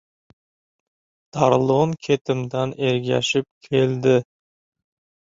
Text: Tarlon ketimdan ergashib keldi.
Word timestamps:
Tarlon 1.35 1.93
ketimdan 2.07 2.73
ergashib 2.87 3.45
keldi. 3.67 4.15